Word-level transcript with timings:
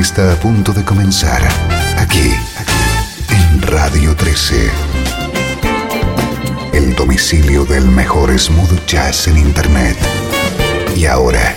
Está 0.00 0.32
a 0.32 0.36
punto 0.36 0.72
de 0.72 0.84
comenzar 0.84 1.42
aquí, 1.98 2.32
en 3.28 3.62
Radio 3.62 4.16
13. 4.16 4.70
El 6.72 6.94
domicilio 6.94 7.64
del 7.64 7.86
mejor 7.86 8.36
smooth 8.38 8.86
jazz 8.86 9.28
en 9.28 9.36
Internet. 9.36 9.96
Y 10.96 11.04
ahora, 11.04 11.54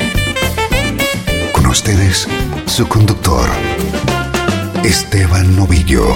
con 1.53 1.65
ustedes, 1.67 2.27
su 2.65 2.87
conductor, 2.87 3.49
Esteban 4.83 5.55
Novillo. 5.55 6.15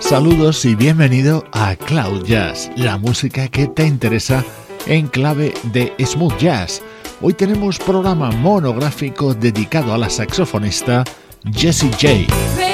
Saludos 0.00 0.64
y 0.66 0.74
bienvenido 0.74 1.44
a 1.52 1.74
Cloud 1.76 2.24
Jazz, 2.24 2.70
la 2.76 2.98
música 2.98 3.48
que 3.48 3.66
te 3.66 3.86
interesa 3.86 4.44
en 4.86 5.08
clave 5.08 5.54
de 5.64 5.92
smooth 6.04 6.38
jazz. 6.38 6.82
Hoy 7.20 7.34
tenemos 7.34 7.78
programa 7.78 8.30
monográfico 8.30 9.34
dedicado 9.34 9.94
a 9.94 9.98
la 9.98 10.10
saxofonista 10.10 11.04
Jessie 11.54 11.90
J. 12.00 12.71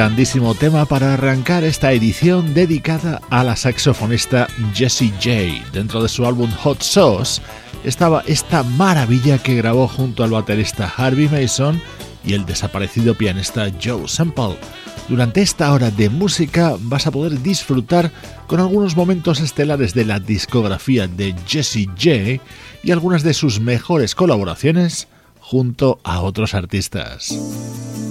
grandísimo 0.00 0.54
tema 0.54 0.86
para 0.86 1.12
arrancar 1.12 1.62
esta 1.62 1.92
edición 1.92 2.54
dedicada 2.54 3.20
a 3.28 3.44
la 3.44 3.54
saxofonista 3.54 4.48
Jessie 4.72 5.12
J. 5.22 5.70
Dentro 5.74 6.02
de 6.02 6.08
su 6.08 6.24
álbum 6.24 6.50
Hot 6.62 6.80
Sauce 6.80 7.42
estaba 7.84 8.24
esta 8.26 8.62
maravilla 8.62 9.36
que 9.36 9.56
grabó 9.56 9.86
junto 9.86 10.24
al 10.24 10.30
baterista 10.30 10.90
Harvey 10.96 11.28
Mason 11.28 11.82
y 12.24 12.32
el 12.32 12.46
desaparecido 12.46 13.14
pianista 13.14 13.70
Joe 13.78 14.08
Semple. 14.08 14.56
Durante 15.06 15.42
esta 15.42 15.70
hora 15.70 15.90
de 15.90 16.08
música 16.08 16.76
vas 16.80 17.06
a 17.06 17.10
poder 17.10 17.42
disfrutar 17.42 18.10
con 18.46 18.58
algunos 18.58 18.96
momentos 18.96 19.38
estelares 19.40 19.92
de 19.92 20.06
la 20.06 20.18
discografía 20.18 21.08
de 21.08 21.34
Jesse 21.46 21.86
J 21.88 22.42
y 22.82 22.90
algunas 22.90 23.22
de 23.22 23.34
sus 23.34 23.60
mejores 23.60 24.14
colaboraciones 24.14 25.08
junto 25.40 26.00
a 26.04 26.22
otros 26.22 26.54
artistas. 26.54 28.09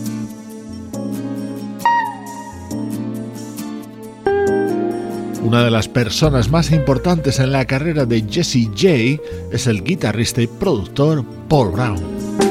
Una 5.50 5.64
de 5.64 5.72
las 5.72 5.88
personas 5.88 6.52
más 6.52 6.72
importantes 6.72 7.40
en 7.40 7.52
la 7.52 7.66
carrera 7.66 8.06
de 8.06 8.22
Jesse 8.22 8.68
J 8.68 9.20
es 9.52 9.66
el 9.66 9.84
guitarrista 9.84 10.44
y 10.44 10.46
productor 10.46 11.26
Paul 11.48 11.72
Brown. 11.72 12.49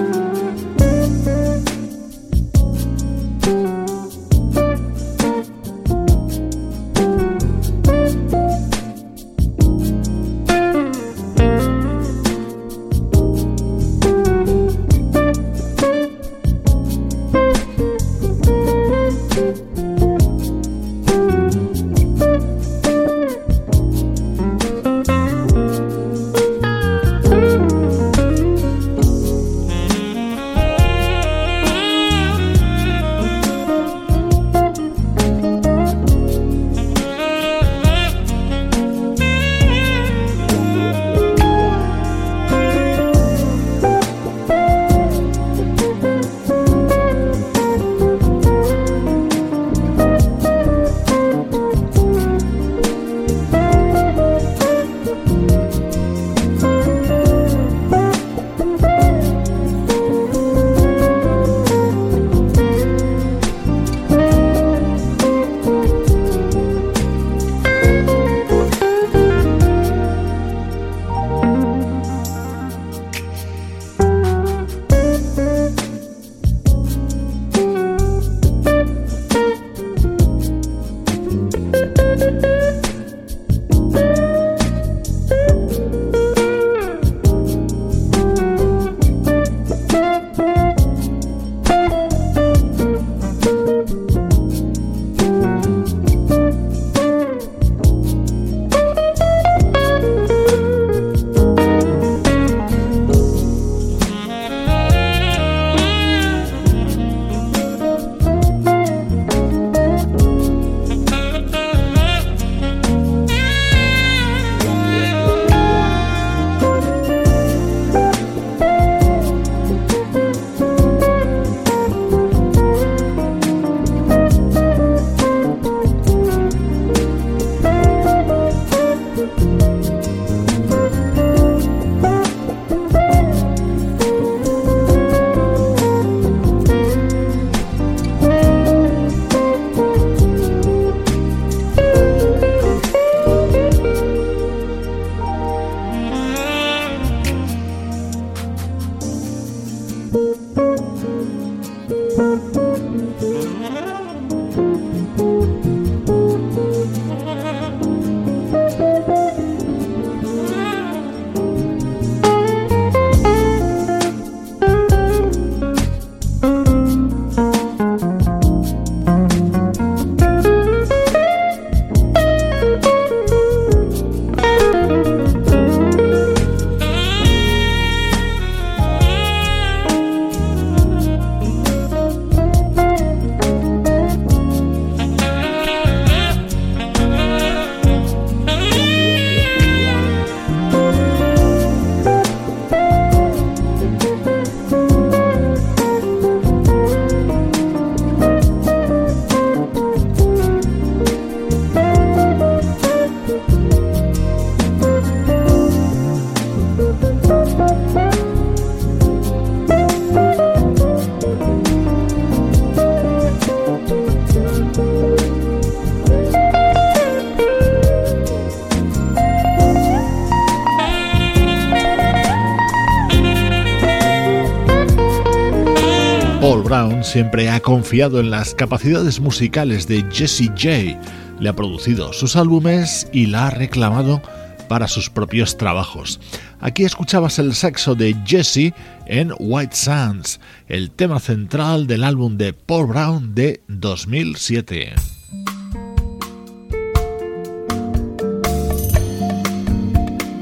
Siempre 227.09 227.49
ha 227.49 227.61
confiado 227.61 228.21
en 228.21 228.31
las 228.31 228.55
capacidades 228.55 229.19
musicales 229.19 229.89
de 229.89 230.05
Jesse 230.13 230.49
J, 230.49 231.01
le 231.41 231.49
ha 231.49 231.57
producido 231.57 232.13
sus 232.13 232.37
álbumes 232.37 233.09
y 233.13 233.27
la 233.27 233.47
ha 233.47 233.51
reclamado 233.51 234.21
para 234.69 234.89
sus 234.89 235.09
propios 235.09 235.57
trabajos. 235.57 236.21
Aquí 236.61 236.85
escuchabas 236.85 237.39
el 237.39 237.55
saxo 237.55 237.95
de 237.95 238.15
Jesse 238.27 238.75
en 239.07 239.33
White 239.39 239.75
Sands, 239.75 240.39
el 240.67 240.91
tema 240.91 241.19
central 241.19 241.87
del 241.87 242.05
álbum 242.05 242.37
de 242.37 242.53
Paul 242.53 242.89
Brown 242.89 243.35
de 243.35 243.63
2007. 243.69 245.18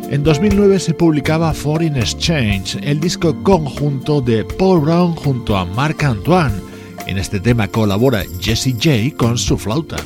En 0.08 0.22
2009 0.22 0.78
se 0.78 0.94
publicaba 0.94 1.52
Foreign 1.52 1.96
Exchange, 1.96 2.78
el 2.82 3.00
disco 3.00 3.42
conjunto 3.42 4.20
de 4.20 4.44
Paul 4.44 4.82
Brown 4.82 5.16
junto 5.16 5.56
a 5.56 5.64
Marc 5.64 6.04
Antoine. 6.04 6.54
En 7.08 7.18
este 7.18 7.40
tema 7.40 7.66
colabora 7.66 8.22
Jesse 8.40 8.72
J 8.72 9.16
con 9.16 9.36
su 9.36 9.58
flauta. 9.58 9.96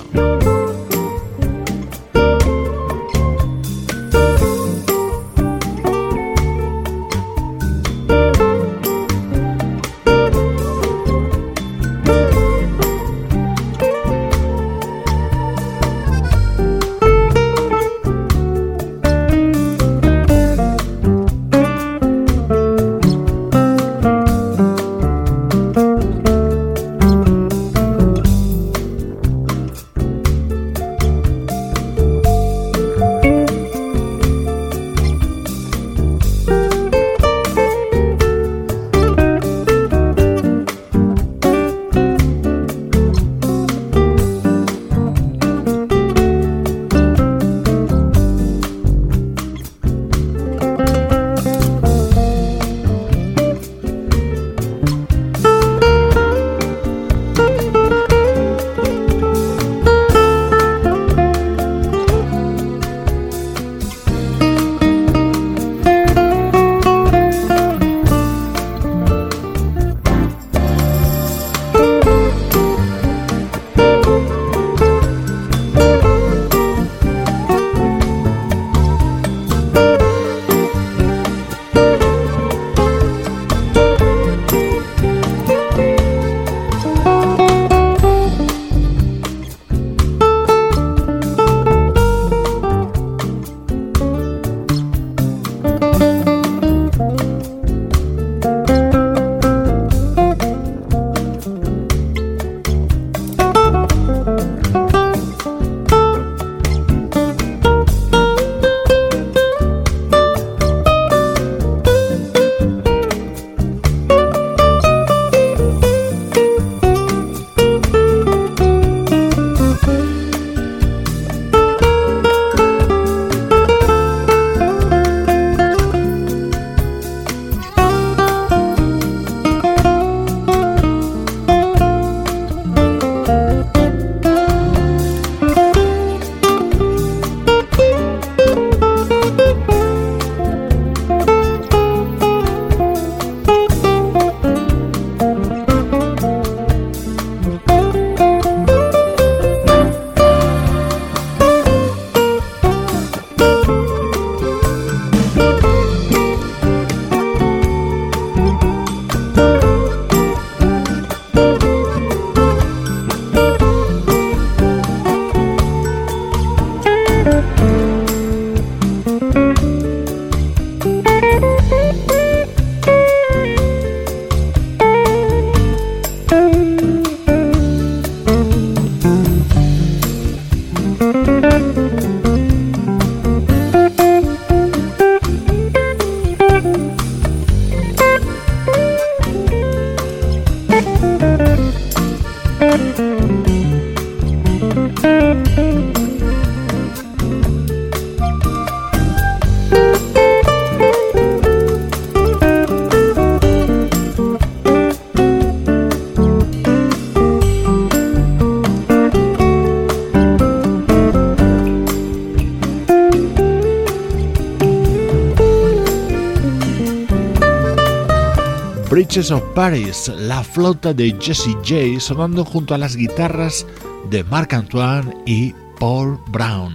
Of 219.18 219.42
Paris, 219.56 220.08
la 220.16 220.44
flota 220.44 220.94
de 220.94 221.16
Jesse 221.20 221.56
J 221.64 221.98
sonando 221.98 222.44
junto 222.44 222.74
a 222.74 222.78
las 222.78 222.94
guitarras 222.94 223.66
de 224.08 224.22
Marc 224.22 224.54
Antoine 224.54 225.12
y 225.26 225.52
Paul 225.80 226.16
Brown. 226.28 226.74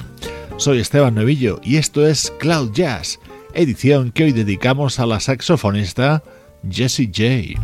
Soy 0.58 0.80
Esteban 0.80 1.16
Novillo 1.16 1.62
y 1.64 1.78
esto 1.78 2.06
es 2.06 2.34
Cloud 2.40 2.74
Jazz, 2.74 3.20
edición 3.54 4.12
que 4.12 4.26
hoy 4.26 4.32
dedicamos 4.34 5.00
a 5.00 5.06
la 5.06 5.22
saxofonista 5.22 6.24
Jessie 6.70 7.08
J. 7.08 7.58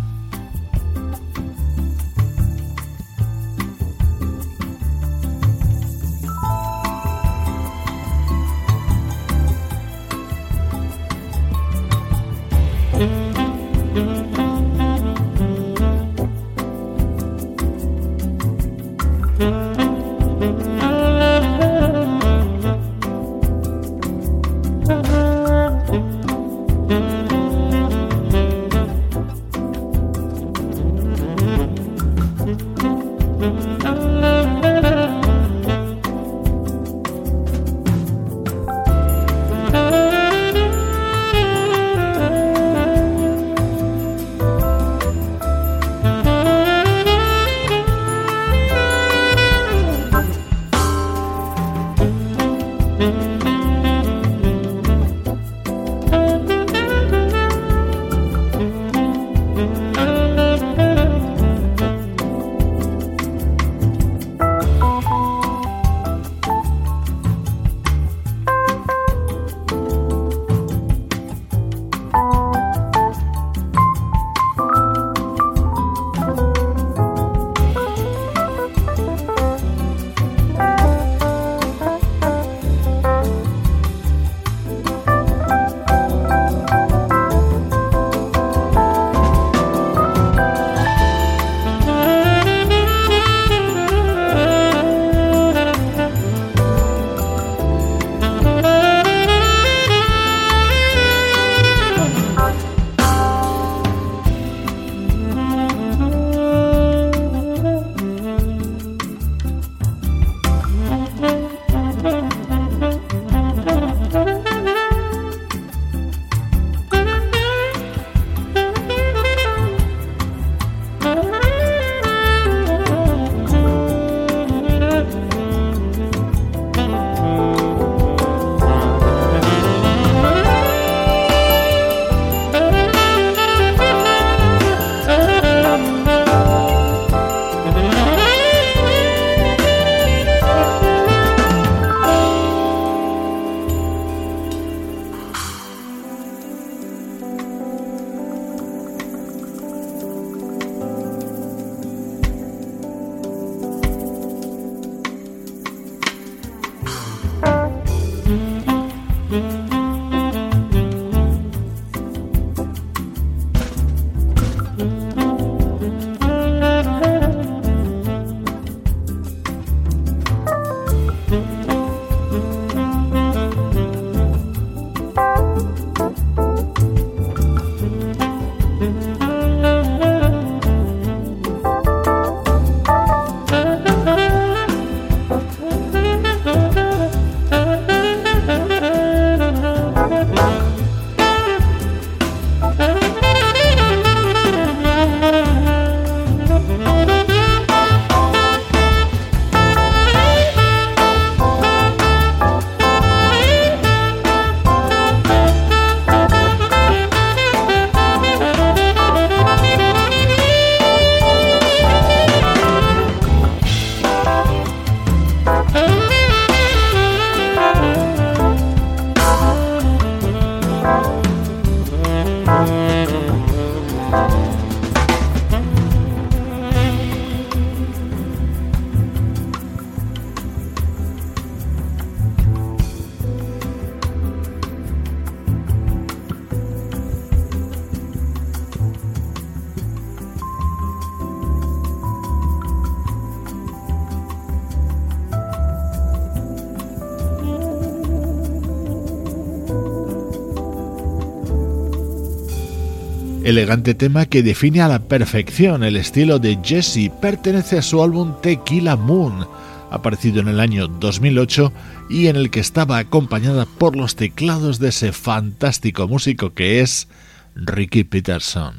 elegante 253.52 253.94
tema 253.94 254.26
que 254.28 254.44
define 254.44 254.82
a 254.82 254.88
la 254.88 255.00
perfección 255.00 255.84
el 255.84 255.98
estilo 255.98 256.40
de 256.40 256.58
Jesse 256.64 257.12
pertenece 257.22 257.78
a 257.78 257.82
su 257.82 258.02
álbum 258.02 258.36
Tequila 258.42 258.96
Moon, 258.96 259.46
aparecido 259.90 260.40
en 260.40 260.48
el 260.48 260.62
año 260.62 260.88
2008 260.88 261.74
y 262.10 262.28
en 262.28 262.38
el 262.38 262.50
que 262.50 262.62
estaba 262.62 262.98
acompañada 262.98 263.66
por 263.66 263.98
los 263.98 264.16
teclados 264.16 264.80
de 264.80 264.88
ese 264.90 265.12
fantástico 265.12 266.08
músico 266.08 266.54
que 266.54 266.80
es 266.80 267.10
Ricky 267.56 268.06
Peterson. 268.06 268.74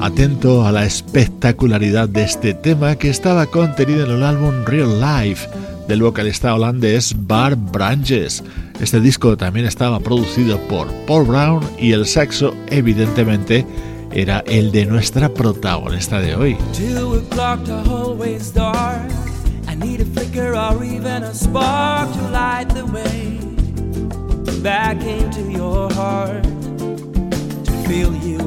Atento 0.00 0.66
a 0.66 0.72
la 0.72 0.84
espectacularidad 0.84 2.08
de 2.08 2.24
este 2.24 2.54
tema 2.54 2.96
que 2.96 3.08
estaba 3.08 3.46
contenido 3.46 4.04
en 4.04 4.10
el 4.10 4.24
álbum 4.24 4.64
Real 4.64 5.00
Life 5.00 5.48
del 5.88 6.02
vocalista 6.02 6.54
holandés 6.54 7.14
Bar 7.26 7.56
Branches. 7.56 8.44
Este 8.80 9.00
disco 9.00 9.36
también 9.36 9.66
estaba 9.66 9.98
producido 9.98 10.60
por 10.68 10.86
Paul 11.06 11.26
Brown 11.26 11.60
y 11.78 11.92
el 11.92 12.06
saxo 12.06 12.54
evidentemente 12.68 13.66
era 14.12 14.40
el 14.46 14.70
de 14.70 14.86
nuestra 14.86 15.28
protagonista 15.30 16.20
de 16.20 16.36
hoy. 16.36 16.56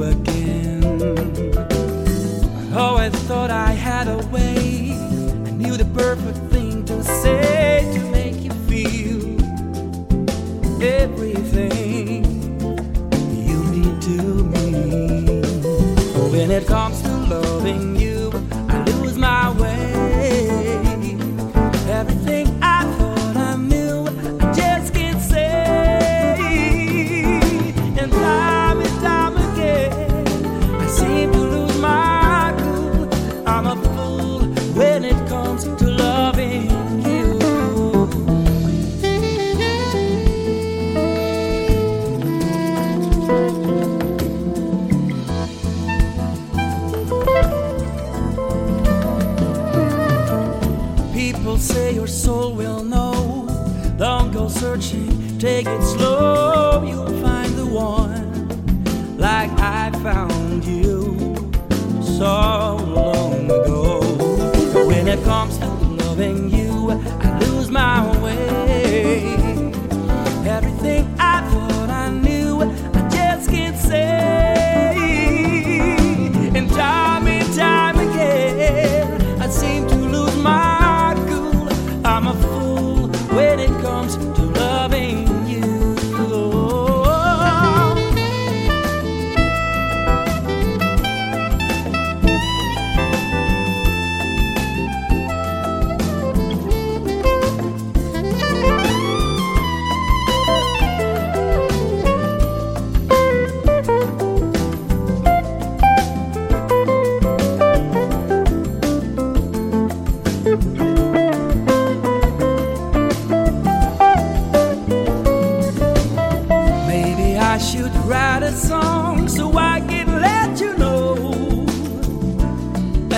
again. 0.04 0.84
I 3.02 3.10
thought 3.10 3.50
I 3.50 3.72
had 3.72 4.08
a 4.08 4.18
way, 4.28 4.92
I 4.92 5.52
knew 5.52 5.76
the 5.76 5.86
perfect 5.96 6.51
say 7.04 8.11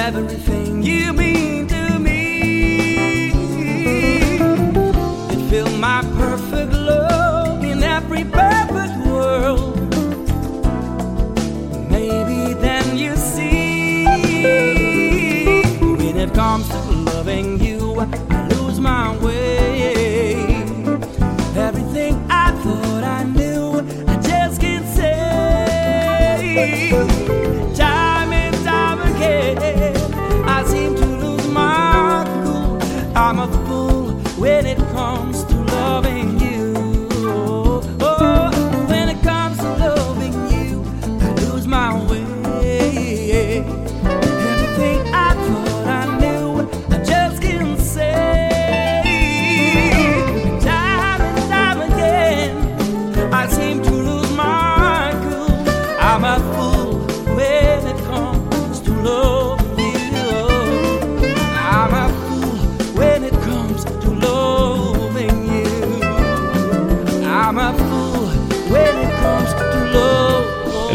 everything 0.04 0.84
you 0.84 1.14
mean. 1.14 1.43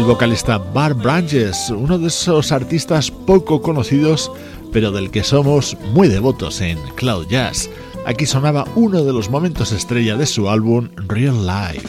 Vocalista 0.09 0.57
Bar 0.57 0.95
Branches, 0.95 1.69
uno 1.69 1.99
de 1.99 2.07
esos 2.07 2.51
artistas 2.51 3.11
poco 3.11 3.61
conocidos, 3.61 4.31
pero 4.73 4.91
del 4.91 5.11
que 5.11 5.23
somos 5.23 5.77
muy 5.93 6.07
devotos 6.07 6.61
en 6.61 6.79
Cloud 6.95 7.27
Jazz. 7.27 7.69
Aquí 8.07 8.25
sonaba 8.25 8.65
uno 8.73 9.03
de 9.03 9.13
los 9.13 9.29
momentos 9.29 9.71
estrella 9.71 10.17
de 10.17 10.25
su 10.25 10.49
álbum 10.49 10.89
Real 11.07 11.45
Life. 11.45 11.87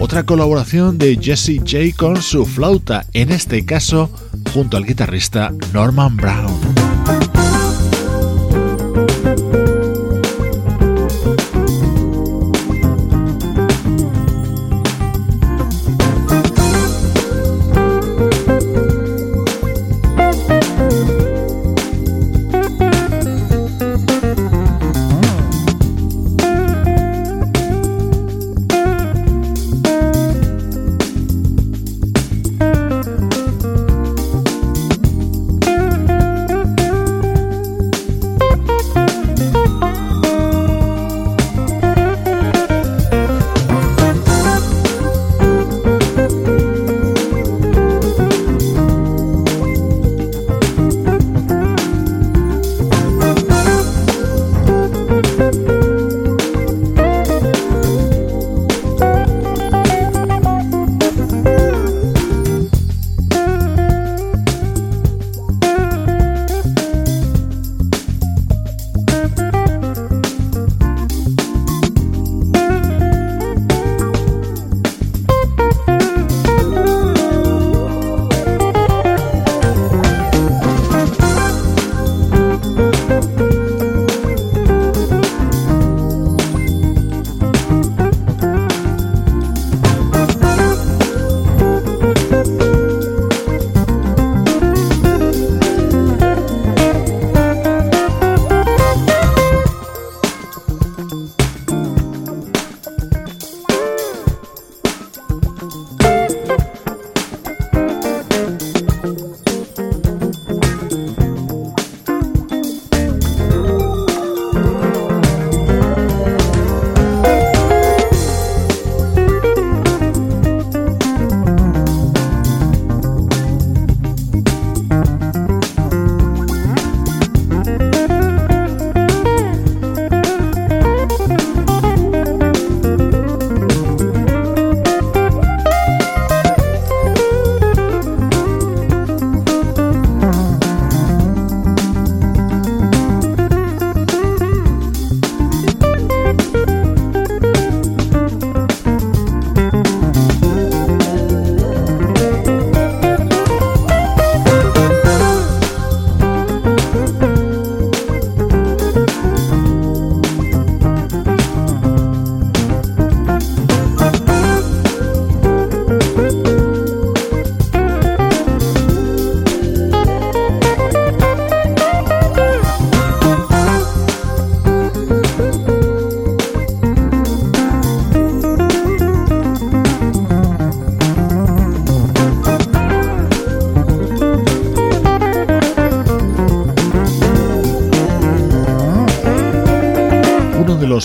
Otra 0.00 0.24
colaboración 0.24 0.96
de 0.96 1.18
Jesse 1.20 1.58
J 1.58 1.94
con 1.94 2.22
su 2.22 2.46
flauta, 2.46 3.04
en 3.12 3.32
este 3.32 3.66
caso 3.66 4.08
junto 4.54 4.78
al 4.78 4.86
guitarrista 4.86 5.52
Norman 5.74 6.16
Brown. 6.16 6.65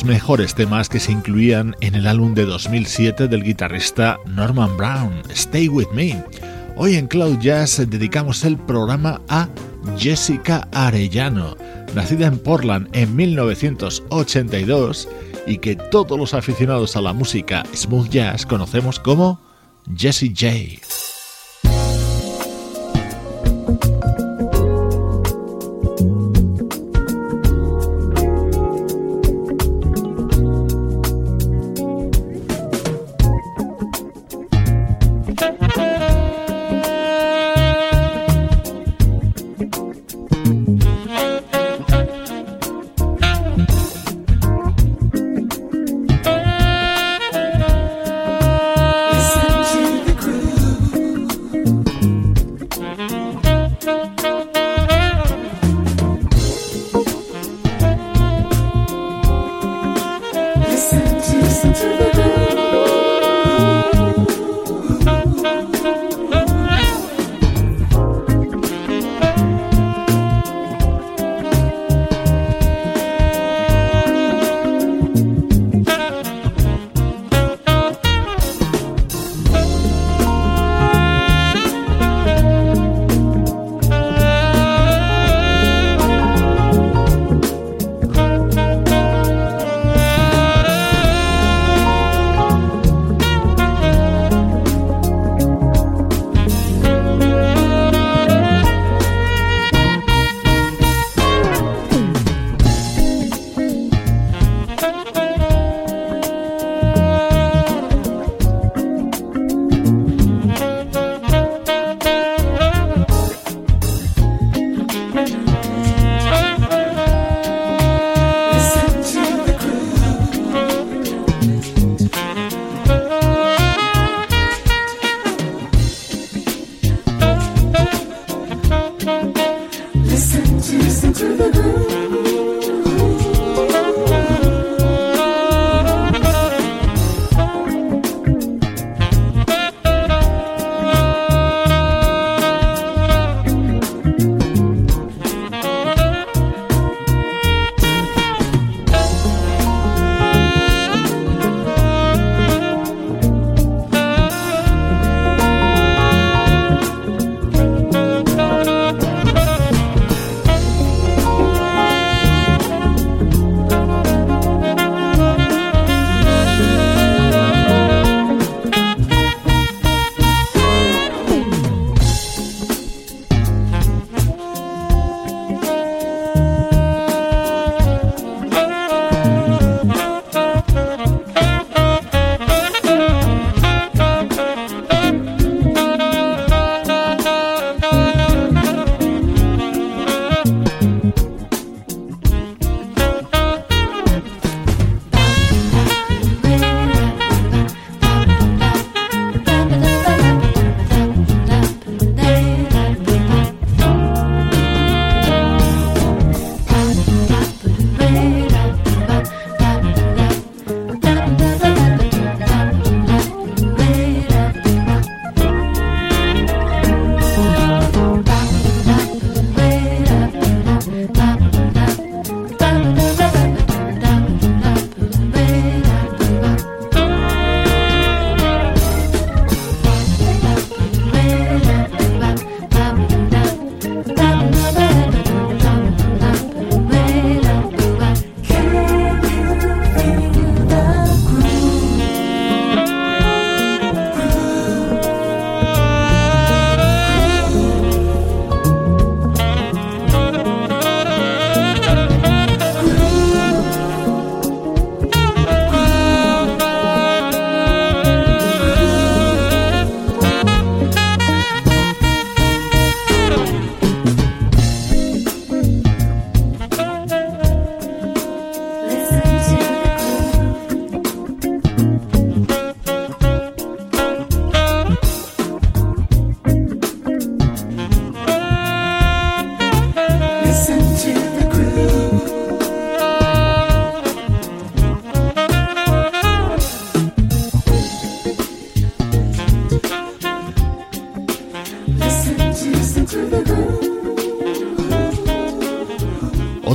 Los 0.01 0.07
mejores 0.07 0.55
temas 0.55 0.89
que 0.89 0.99
se 0.99 1.11
incluían 1.11 1.75
en 1.81 1.95
el 1.95 2.07
álbum 2.07 2.33
de 2.33 2.45
2007 2.45 3.27
del 3.27 3.43
guitarrista 3.43 4.19
Norman 4.25 4.75
Brown, 4.77 5.21
Stay 5.29 5.67
With 5.67 5.89
Me. 5.93 6.23
Hoy 6.75 6.95
en 6.95 7.07
Cloud 7.07 7.39
Jazz 7.39 7.83
dedicamos 7.87 8.43
el 8.43 8.57
programa 8.57 9.21
a 9.27 9.47
Jessica 9.97 10.67
Arellano, 10.71 11.55
nacida 11.93 12.27
en 12.27 12.39
Portland 12.39 12.87
en 12.93 13.15
1982 13.15 15.07
y 15.45 15.57
que 15.57 15.75
todos 15.75 16.17
los 16.17 16.33
aficionados 16.33 16.95
a 16.95 17.01
la 17.01 17.13
música 17.13 17.63
smooth 17.75 18.09
jazz 18.09 18.45
conocemos 18.45 18.99
como 18.99 19.39
Jessie 19.95 20.29
J. 20.29 20.51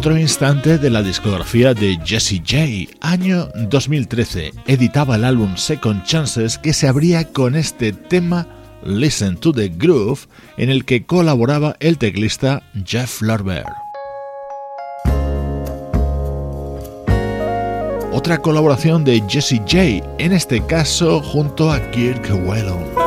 otro 0.06 0.20
instante 0.20 0.78
de 0.78 0.88
la 0.88 1.02
discografía 1.02 1.74
de 1.74 1.98
Jesse 2.04 2.38
J. 2.38 2.96
Año 3.00 3.48
2013. 3.56 4.52
Editaba 4.68 5.16
el 5.16 5.24
álbum 5.24 5.56
Second 5.56 6.04
Chances 6.04 6.58
que 6.58 6.72
se 6.72 6.86
abría 6.86 7.24
con 7.32 7.56
este 7.56 7.92
tema 7.92 8.46
Listen 8.84 9.36
to 9.36 9.52
the 9.52 9.68
Groove 9.68 10.20
en 10.58 10.70
el 10.70 10.84
que 10.84 11.04
colaboraba 11.04 11.74
el 11.80 11.98
teclista 11.98 12.62
Jeff 12.84 13.20
Lorber. 13.20 13.64
Otra 18.12 18.38
colaboración 18.38 19.02
de 19.02 19.24
Jesse 19.28 19.58
J, 19.68 20.06
en 20.18 20.32
este 20.32 20.64
caso 20.64 21.20
junto 21.20 21.72
a 21.72 21.80
Kirk 21.90 22.30
Whelan. 22.46 23.05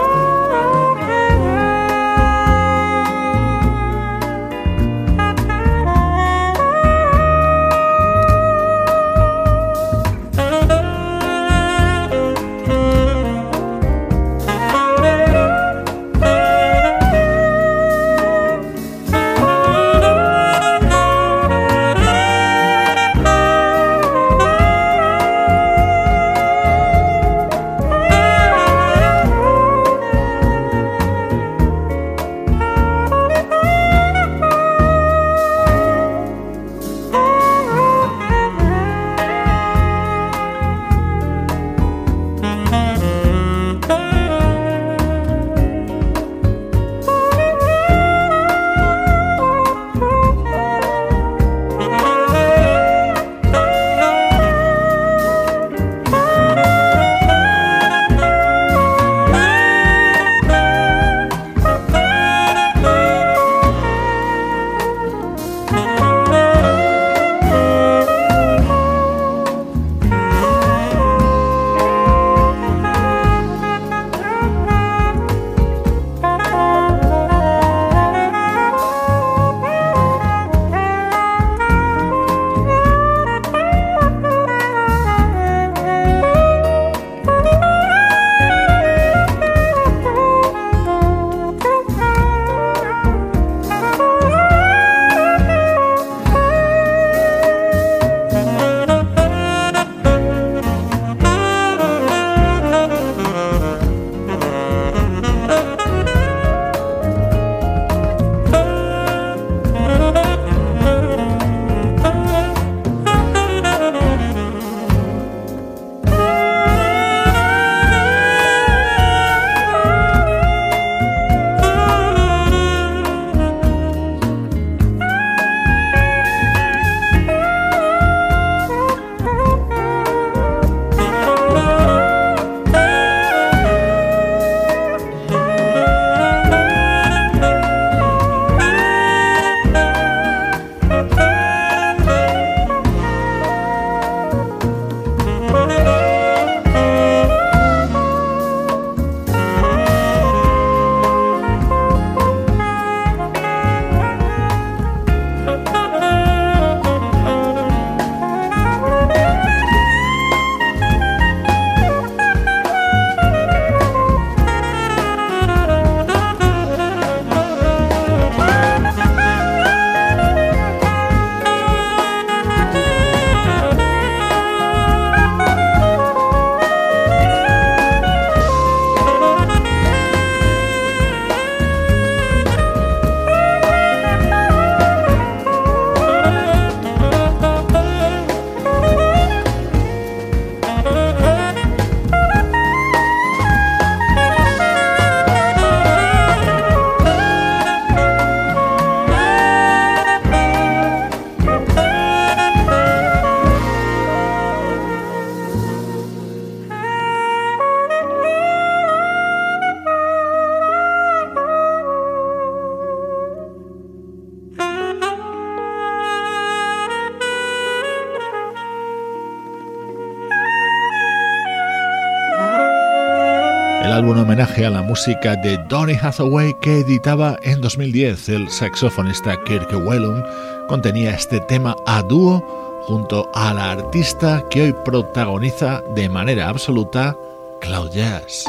A 224.57 224.69
la 224.69 224.81
música 224.81 225.35
de 225.37 225.57
Donny 225.69 225.93
Hathaway 225.93 226.53
que 226.61 226.79
editaba 226.79 227.37
en 227.43 227.61
2010 227.61 228.29
el 228.29 228.49
saxofonista 228.49 229.41
Kirk 229.45 229.71
Whelan, 229.71 230.25
contenía 230.67 231.11
este 231.11 231.39
tema 231.41 231.75
a 231.85 232.01
dúo 232.01 232.41
junto 232.83 233.31
a 233.33 233.53
la 233.53 233.71
artista 233.71 234.43
que 234.49 234.63
hoy 234.63 234.75
protagoniza 234.83 235.81
de 235.95 236.09
manera 236.09 236.49
absoluta 236.49 237.15
Cloud 237.61 237.91
Jazz. 237.91 238.45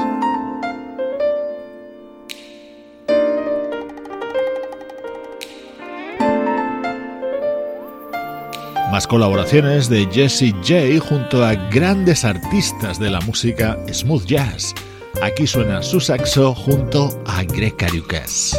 Más 8.90 9.07
colaboraciones 9.07 9.88
de 9.88 10.09
Jesse 10.11 10.53
J 10.66 10.98
junto 10.98 11.44
a 11.44 11.55
grandes 11.55 12.24
artistas 12.24 12.98
de 12.98 13.11
la 13.11 13.20
música 13.20 13.78
smooth 13.92 14.24
jazz. 14.24 14.74
Aquí 15.22 15.46
suena 15.46 15.82
su 15.82 16.00
saxo 16.00 16.54
junto 16.54 17.22
a 17.26 17.42
Greg 17.44 17.76
Cariucas. 17.76 18.56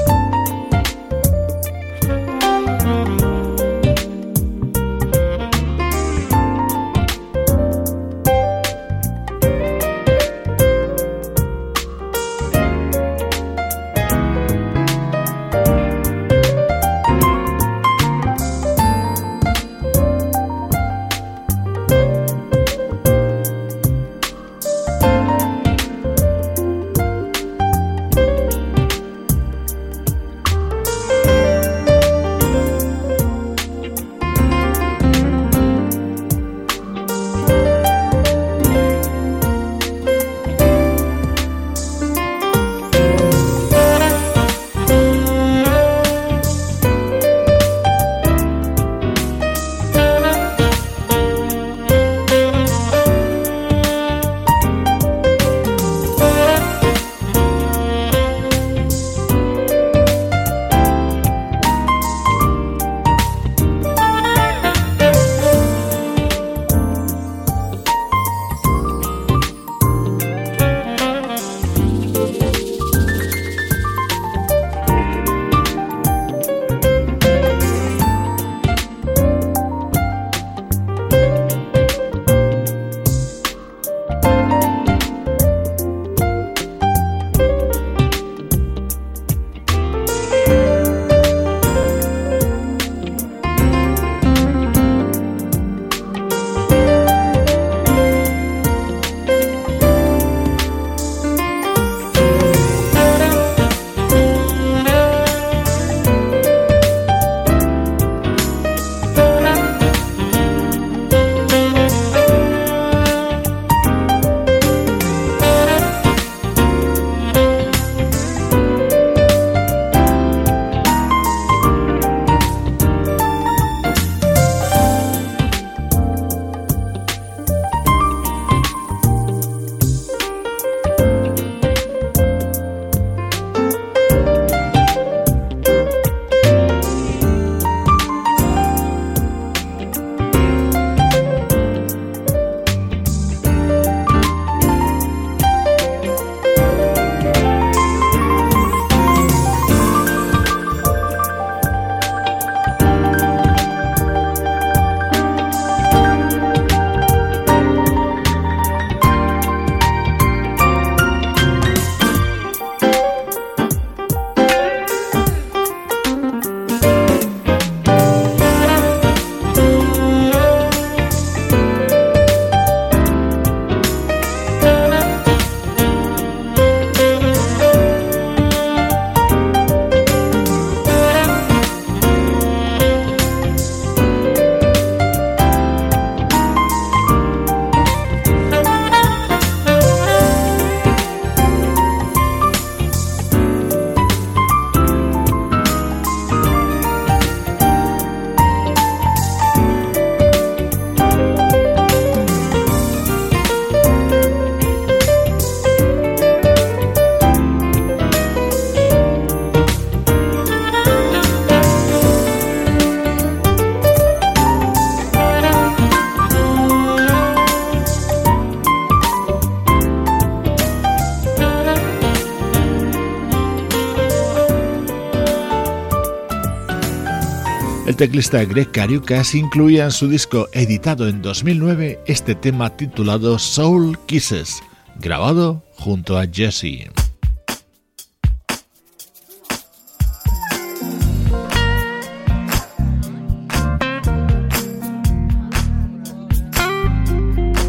Teclista 228.02 228.44
Greg 228.46 228.72
Cariucas 228.72 229.36
incluía 229.36 229.84
en 229.84 229.92
su 229.92 230.08
disco 230.08 230.48
editado 230.54 231.08
en 231.08 231.22
2009 231.22 232.00
este 232.08 232.34
tema 232.34 232.76
titulado 232.76 233.38
Soul 233.38 233.96
Kisses, 234.08 234.64
grabado 235.00 235.64
junto 235.78 236.18
a 236.18 236.26
Jesse. 236.26 236.90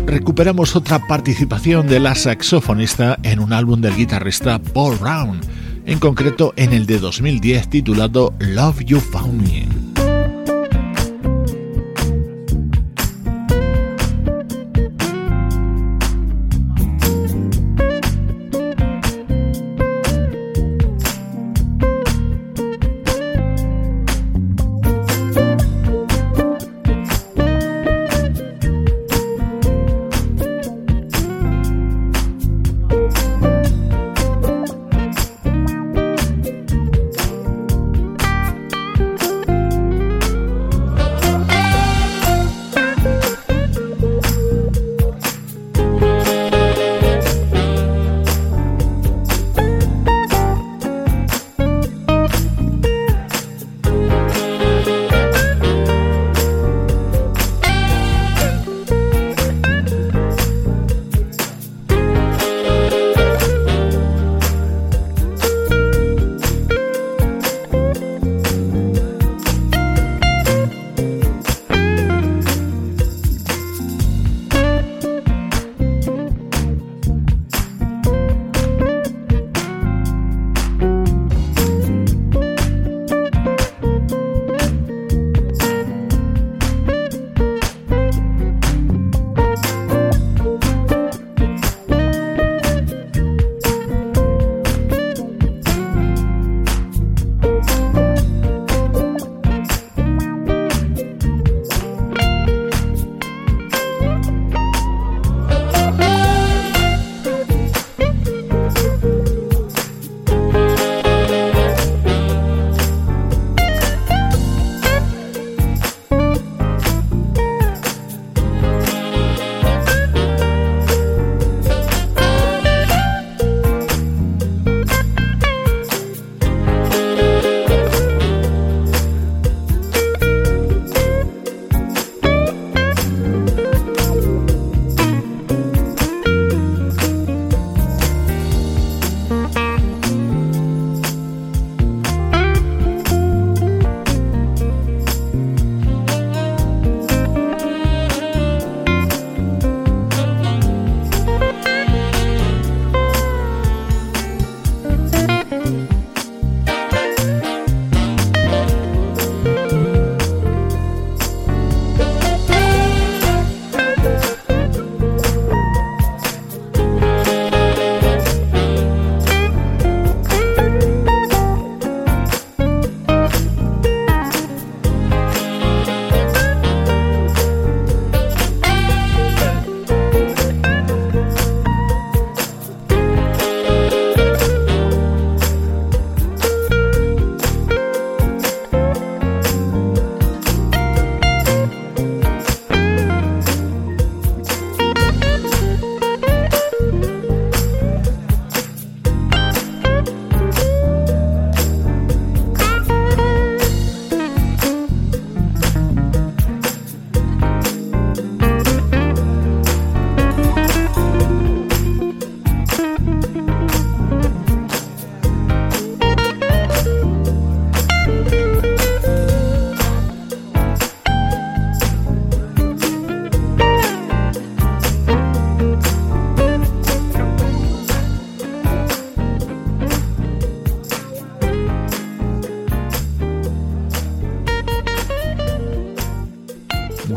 recuperamos 0.07 0.77
otra 0.77 1.07
participación 1.07 1.87
de 1.89 2.01
la 2.01 2.15
saxofonista 2.15 3.19
en 3.23 3.39
un 3.39 3.53
álbum 3.53 3.83
del 3.83 3.97
guitarrista 3.97 4.59
Paul 4.59 4.97
Brown, 4.97 5.41
en 5.85 5.99
concreto 5.99 6.55
en 6.57 6.73
el 6.73 6.87
de 6.87 7.01
2010 7.01 7.69
titulado 7.69 8.33
Love 8.39 8.83
You 8.87 8.99
Found 8.99 9.43
Me. 9.43 9.62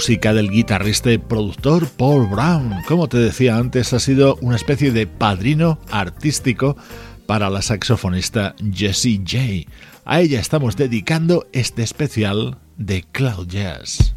Música 0.05 0.35
del 0.35 0.51
guitarrista 0.51 1.11
y 1.11 1.17
productor 1.17 1.87
Paul 1.87 2.27
Brown. 2.27 2.75
Como 2.87 3.09
te 3.09 3.17
decía 3.17 3.57
antes, 3.57 3.91
ha 3.91 3.99
sido 3.99 4.37
una 4.39 4.55
especie 4.55 4.91
de 4.91 5.07
padrino 5.07 5.79
artístico 5.89 6.77
para 7.25 7.49
la 7.49 7.63
saxofonista 7.63 8.53
Jessie 8.71 9.23
J. 9.25 9.67
A 10.05 10.21
ella 10.21 10.39
estamos 10.39 10.75
dedicando 10.75 11.47
este 11.53 11.81
especial 11.81 12.59
de 12.77 13.03
Cloud 13.13 13.47
Jazz. 13.47 14.14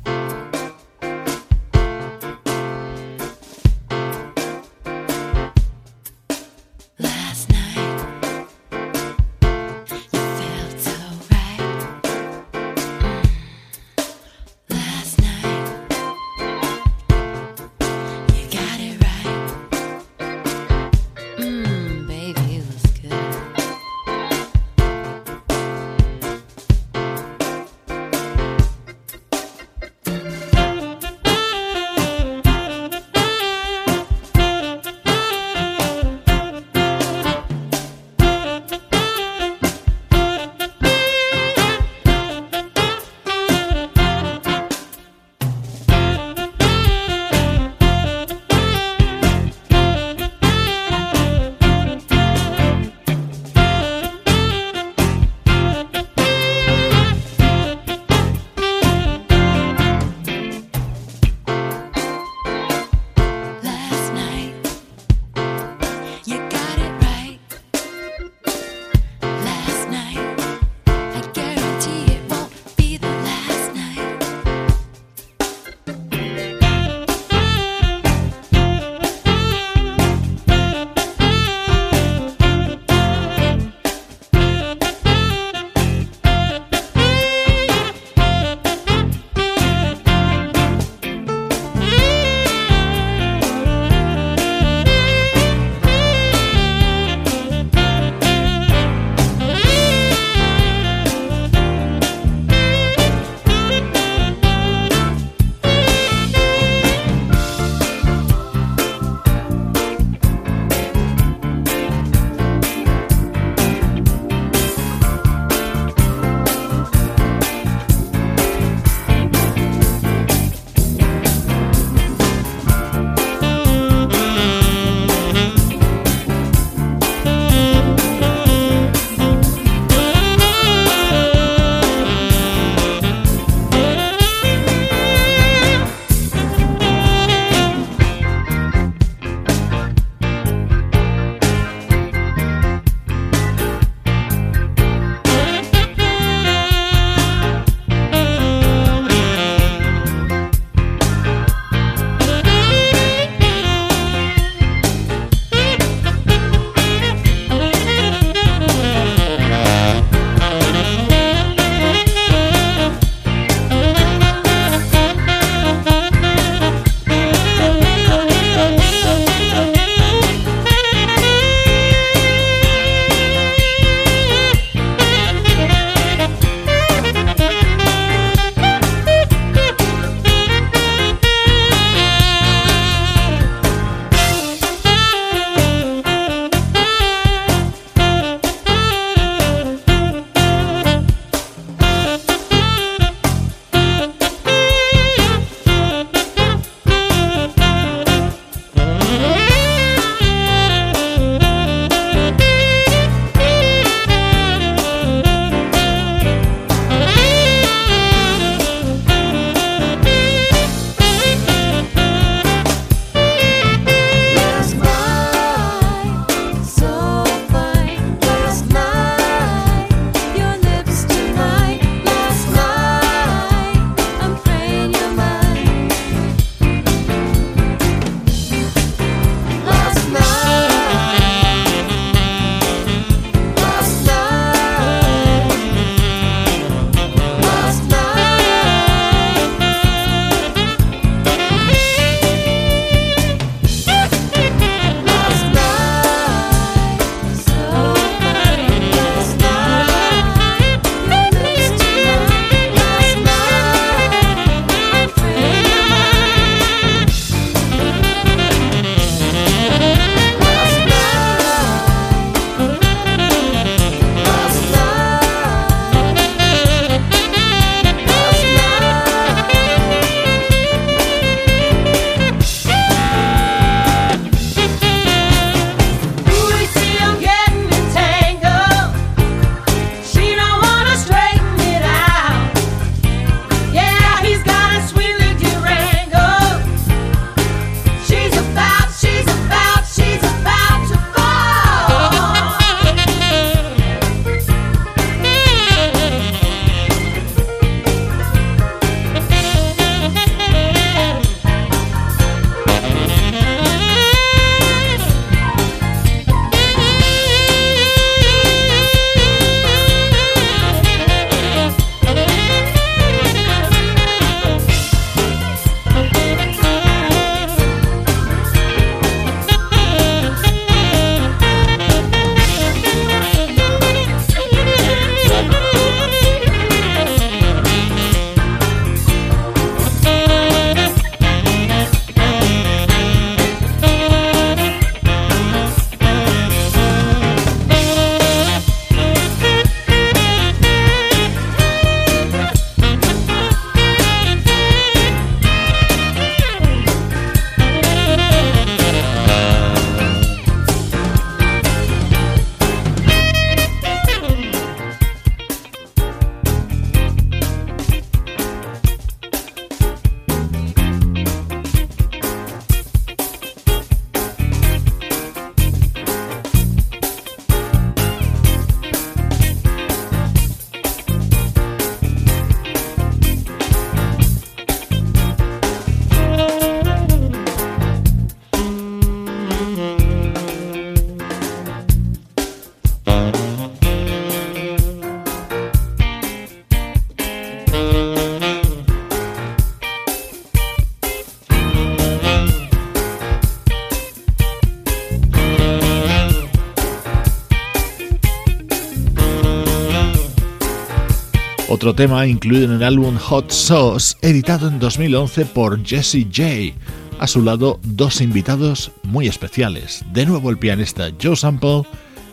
Otro 401.89 402.05
tema 402.05 402.26
incluido 402.26 402.66
en 402.66 402.72
el 402.72 402.82
álbum 402.82 403.16
Hot 403.16 403.51
Sauce, 403.51 404.14
editado 404.20 404.68
en 404.68 404.78
2011 404.78 405.47
por 405.47 405.82
Jesse 405.82 406.26
J. 406.30 406.74
A 407.18 407.26
su 407.26 407.41
lado, 407.41 407.80
dos 407.82 408.20
invitados 408.20 408.93
muy 409.05 409.26
especiales. 409.26 410.05
De 410.12 410.26
nuevo 410.26 410.51
el 410.51 410.59
pianista 410.59 411.09
Joe 411.18 411.34
Sample 411.34 411.84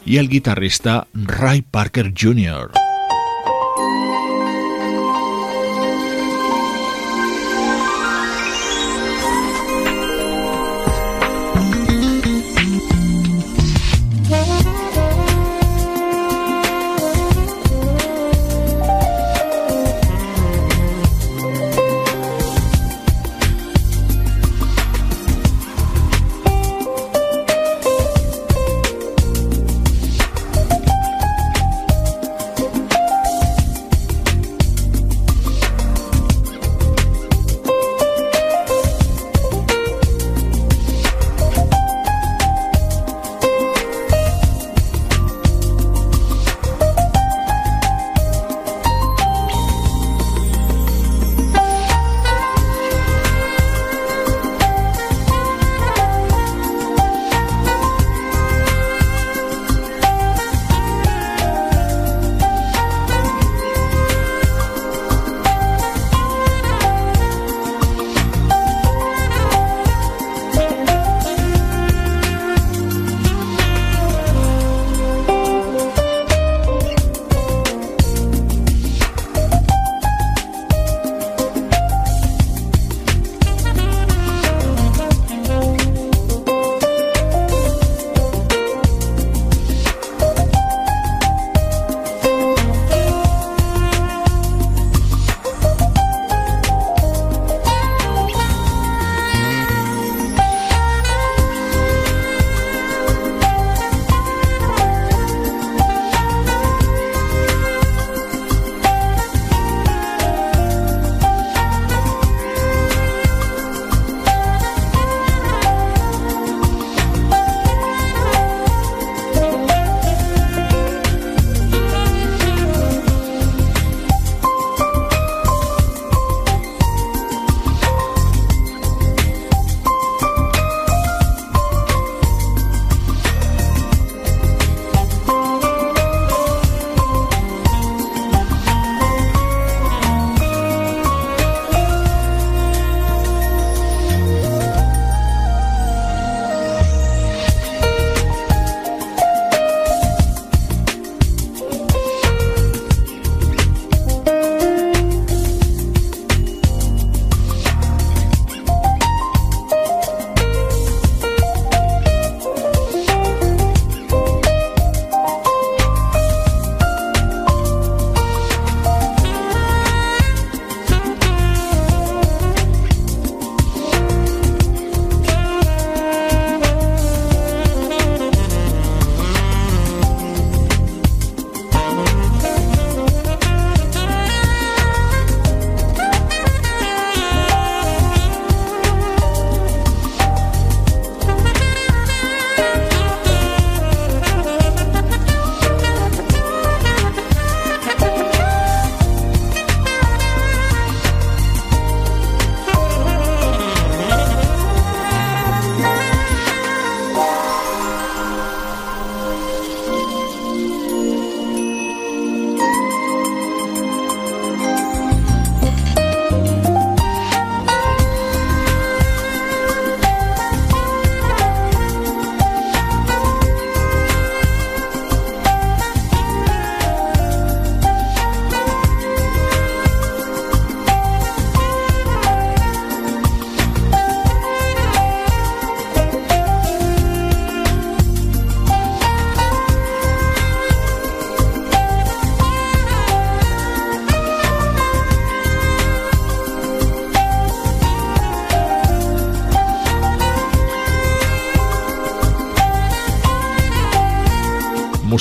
y 0.06 0.18
el 0.18 0.28
guitarrista 0.28 1.08
Ray 1.14 1.62
Parker 1.62 2.14
Jr. 2.14 2.85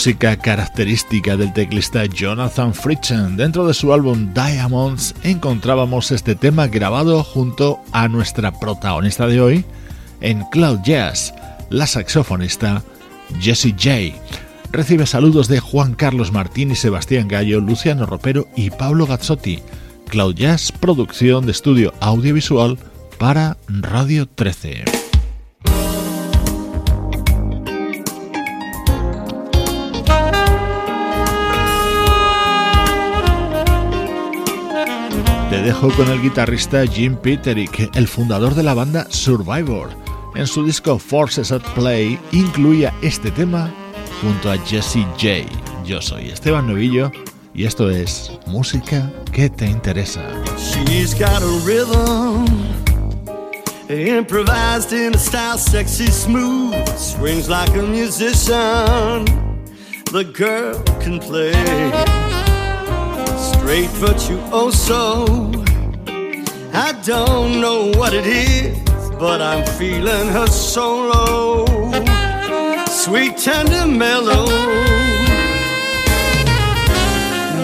música 0.05 0.36
característica 0.36 1.34
del 1.34 1.55
teclista 1.55 2.05
Jonathan 2.05 2.74
Fritchen. 2.74 3.38
Dentro 3.38 3.66
de 3.66 3.72
su 3.72 3.90
álbum 3.90 4.34
Diamonds 4.34 5.14
encontrábamos 5.22 6.11
este 6.11 6.34
tema 6.34 6.66
grabado 6.66 7.24
junto 7.24 7.80
a 7.90 8.07
nuestra 8.07 8.52
protagonista 8.52 9.26
de 9.26 9.40
hoy 9.40 9.64
en 10.20 10.44
Cloud 10.50 10.80
Jazz, 10.84 11.32
la 11.70 11.86
saxofonista 11.86 12.82
Jessie 13.40 13.72
J. 13.72 14.14
recibe 14.72 15.07
saludos 15.07 15.48
de 15.48 15.61
Juan 15.61 15.94
Carlos 15.94 16.32
Martín 16.32 16.70
y 16.70 16.76
Sebastián 16.76 17.26
Gallo, 17.26 17.61
Luciano 17.61 18.05
Ropero 18.05 18.46
y 18.55 18.68
Pablo 18.68 19.07
Gazzotti. 19.07 19.62
Cloud 20.09 20.34
Jazz, 20.34 20.70
producción 20.70 21.46
de 21.46 21.52
estudio 21.52 21.94
audiovisual 22.00 22.76
para 23.16 23.57
Radio 23.68 24.28
13. 24.28 25.03
Te 35.55 35.62
dejo 35.62 35.88
con 35.90 36.11
el 36.11 36.20
guitarrista 36.20 36.84
Jim 36.84 37.14
Peterick, 37.14 37.88
el 37.94 38.09
fundador 38.09 38.57
de 38.57 38.64
la 38.64 38.74
banda 38.74 39.07
Survivor. 39.09 39.88
En 40.34 40.48
su 40.48 40.64
disco 40.64 40.98
Forces 40.98 41.52
at 41.52 41.62
Play 41.76 42.18
incluía 42.32 42.92
este 43.02 43.30
tema 43.30 43.72
junto 44.20 44.50
a 44.50 44.59
Jesse 44.59 45.07
J. 45.16 45.46
Yo 45.84 46.02
soy 46.02 46.30
Esteban 46.30 46.66
Novillo 46.66 47.12
y 47.55 47.66
esto 47.66 47.88
es 47.88 48.32
música 48.48 49.09
que 49.32 49.48
te 49.48 49.66
interesa. 49.66 50.24
She's 50.59 51.14
got 51.14 51.40
a 51.40 51.61
rhythm, 51.64 52.46
improvised 53.88 54.92
in 54.92 55.14
a 55.14 55.18
style 55.18 55.57
sexy 55.57 56.09
smooth, 56.09 56.84
swings 56.98 57.48
like 57.48 57.70
a 57.78 57.82
musician. 57.82 59.24
The 60.11 60.24
girl 60.24 60.82
can 61.00 61.20
play 61.20 61.52
straight 63.64 63.88
virtuoso. 63.92 65.24
I 66.74 66.92
don't 67.02 67.62
know 67.62 67.90
what 67.98 68.12
it 68.12 68.26
is, 68.26 68.78
but 69.18 69.40
I'm 69.40 69.64
feeling 69.78 70.28
her 70.36 70.46
solo, 70.46 71.64
sweet, 72.86 73.38
tender, 73.38 73.86
mellow. 73.86 74.44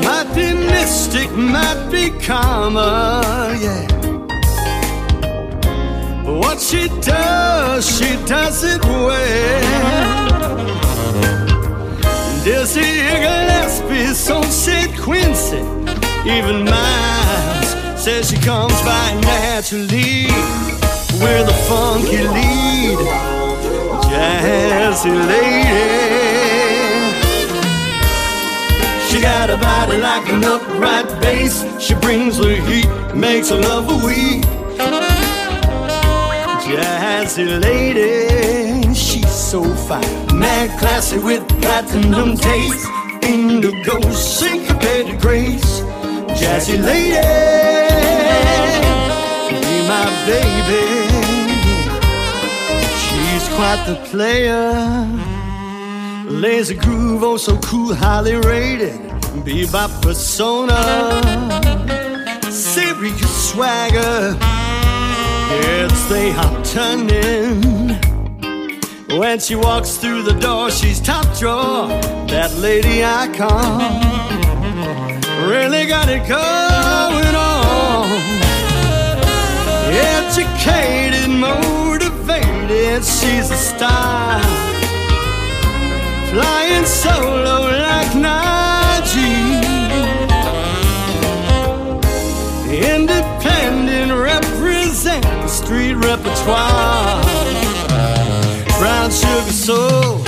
Might 0.07 0.31
be 0.35 0.55
mystic, 0.73 1.31
might 1.33 1.91
be 1.93 2.09
karma, 2.25 3.21
yeah. 3.61 3.87
But 6.25 6.35
what 6.43 6.59
she 6.61 6.89
does, 7.03 7.85
she 7.85 8.17
does 8.25 8.65
it 8.65 8.83
well. 8.85 10.31
Dizzy 12.43 12.91
Gillespie, 13.21 14.15
so 14.15 14.41
said 14.45 14.99
Quincy, 14.99 15.80
even 16.27 16.65
Miles 16.65 17.71
says 18.03 18.31
she 18.31 18.37
comes 18.37 18.79
by 18.83 19.19
naturally 19.23 20.27
with 21.21 21.49
a 21.49 21.59
funky 21.69 22.23
lead, 22.37 22.99
jazzy 24.09 25.15
lady. 25.29 26.01
She 29.09 29.21
got 29.21 29.51
a 29.51 29.57
body 29.57 29.99
like 29.99 30.29
an 30.29 30.45
upright 30.45 31.09
bass. 31.21 31.65
She 31.81 31.95
brings 31.95 32.37
the 32.37 32.57
heat, 32.57 32.89
makes 33.15 33.51
a 33.51 33.57
love 33.57 33.87
weep. 34.05 34.45
Jazzy 36.65 37.61
lady, 37.61 38.95
she's 38.95 39.29
so 39.29 39.65
fine, 39.65 40.39
mad 40.39 40.79
classy 40.79 41.19
with 41.19 41.47
platinum 41.61 42.37
taste. 42.37 42.87
Indigo 43.23 44.01
syncopated 44.11 45.21
grace. 45.21 45.70
Jazzy 46.41 46.83
lady, 46.83 47.21
be 49.61 49.77
my 49.87 50.07
baby. 50.25 50.87
She's 53.03 53.47
quite 53.57 53.85
the 53.87 53.97
player. 54.11 54.73
Lazy 56.31 56.77
groove, 56.77 57.23
oh 57.23 57.37
so 57.37 57.59
cool, 57.59 57.95
highly 57.95 58.37
rated. 58.37 58.99
Bebop 59.45 60.01
persona, 60.01 60.81
serious 62.51 63.51
swagger. 63.51 64.35
Heads 65.51 66.09
they 66.09 66.31
are 66.31 66.65
turning. 66.65 67.99
When 69.19 69.39
she 69.41 69.57
walks 69.57 69.99
through 69.99 70.23
the 70.23 70.39
door, 70.41 70.71
she's 70.71 71.01
top 71.01 71.27
drawer. 71.39 71.89
That 72.29 72.51
lady 72.57 73.05
icon 73.05 74.40
really 75.49 75.87
got 75.87 76.09
it 76.09 76.27
going 76.29 77.35
on. 77.35 78.09
Educated, 79.93 81.31
motivated, 81.31 83.05
she's 83.05 83.51
a 83.51 83.57
star. 83.57 84.41
Flying 86.31 86.85
solo 86.85 87.71
like 87.89 88.13
Najee. 88.15 89.61
Independent, 92.71 94.13
represent 94.13 95.25
the 95.25 95.49
street 95.49 95.95
repertoire. 95.95 97.23
Brown 98.79 99.11
sugar 99.11 99.53
soul. 99.53 100.23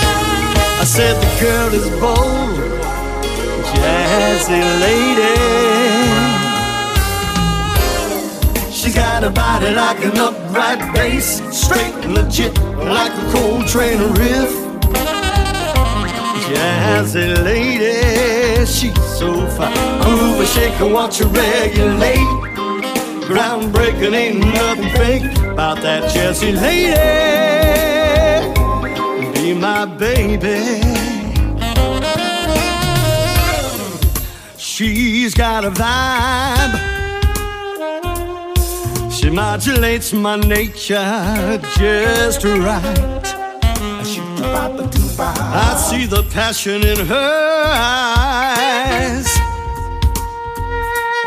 I 0.83 0.85
said 0.85 1.15
the 1.15 1.41
girl 1.41 1.73
is 1.73 1.87
bold, 2.01 2.59
jazzy 3.75 4.61
lady. 4.85 5.33
She's 8.71 8.95
got 8.95 9.23
a 9.23 9.29
body 9.29 9.71
like 9.73 10.03
an 10.03 10.17
upright 10.17 10.93
bass, 10.93 11.41
straight 11.51 11.93
and 12.03 12.13
legit 12.13 12.53
like 12.77 13.13
a 13.13 13.31
Coltrane 13.31 14.13
riff. 14.13 14.51
Jazzy 16.47 17.43
lady, 17.43 18.65
she's 18.65 18.93
so 19.17 19.47
fine. 19.57 19.73
Move 20.05 20.39
and 20.39 20.47
shake 20.49 20.79
and 20.81 20.93
watch 20.93 21.19
her 21.19 21.27
regulate. 21.27 22.51
Groundbreaking, 23.23 24.13
ain't 24.13 24.39
nothing 24.39 24.89
fake 24.97 25.37
about 25.53 25.81
that 25.81 26.11
Jazzy 26.11 26.53
lady. 26.61 26.93
Be 29.33 29.53
my 29.53 29.85
baby. 29.85 31.02
She's 34.83 35.33
got 35.33 35.63
a 35.63 35.71
vibe. 35.71 36.75
She 39.09 39.29
modulates 39.29 40.11
my 40.11 40.35
nature 40.35 41.57
just 41.77 42.43
right. 42.43 43.23
I 45.63 45.87
see 45.87 46.05
the 46.05 46.23
passion 46.33 46.83
in 46.83 46.97
her 47.05 47.63
eyes. 47.73 49.27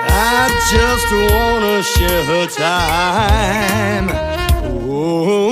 I 0.07 0.51
just 0.73 1.11
wanna 1.33 1.83
share 1.83 2.25
her 2.31 2.47
time. 2.49 4.11
Oh, 4.87 5.46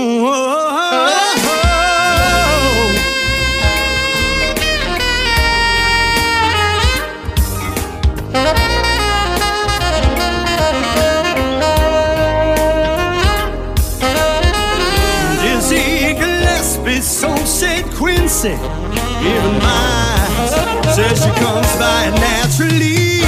Quincy. 18.04 18.50
Even 18.50 19.54
mine 19.64 20.92
says 20.92 21.24
she 21.24 21.30
comes 21.40 21.72
by 21.80 22.12
naturally 22.20 23.24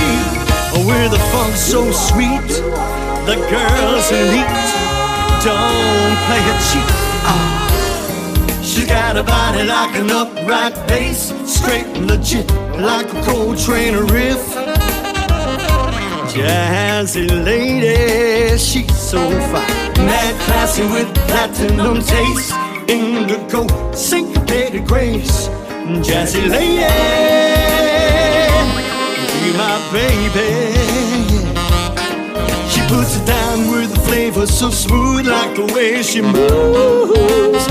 with 0.85 1.15
a 1.15 1.23
funk 1.33 1.57
so 1.57 1.91
sweet. 1.93 2.51
The 3.25 3.37
girls 3.49 4.07
elite 4.13 4.69
don't 5.41 6.17
play 6.27 6.43
it 6.53 6.61
cheap. 6.69 6.89
Ah. 7.25 8.61
She 8.63 8.85
got 8.85 9.17
a 9.17 9.23
body 9.23 9.65
like 9.65 9.97
an 9.97 10.11
upright 10.11 10.75
bass, 10.87 11.33
straight 11.47 11.87
and 11.97 12.07
legit 12.09 12.47
like 12.79 13.11
a 13.15 13.23
Coltrane 13.23 13.97
riff. 14.13 14.45
Jazzy 16.35 17.27
lady, 17.47 18.59
she's 18.59 18.95
so 18.95 19.21
fine, 19.51 20.05
mad 20.05 20.39
classy 20.43 20.83
with 20.83 21.09
platinum 21.29 22.03
taste, 22.03 22.53
indigo 22.91 23.67
syncopated 24.67 24.87
grace. 24.87 25.49
Jazzy 26.07 26.49
lady, 26.49 26.83
be 29.43 29.57
my 29.57 29.79
baby. 29.93 30.75
She 32.69 32.81
puts 32.89 33.17
it 33.17 33.27
down 33.27 33.71
with 33.71 33.97
a 33.97 34.01
flavor 34.09 34.47
so 34.47 34.71
smooth, 34.71 35.27
like 35.27 35.55
the 35.57 35.73
way 35.75 36.03
she 36.03 36.21
moves. 36.23 37.67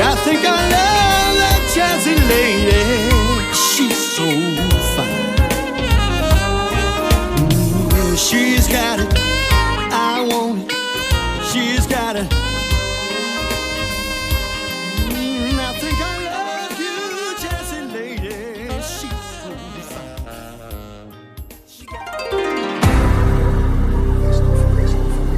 I 0.00 0.14
think 0.24 0.40
I 0.44 0.56
love 0.76 1.36
that 1.42 1.60
jazzy 1.74 2.16
lady. 2.32 2.84
She's 3.52 3.96
so 4.16 4.24
fine. 4.96 5.36
Mm, 7.90 8.16
She's 8.16 8.66
got 8.68 8.97